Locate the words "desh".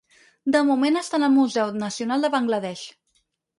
2.67-2.85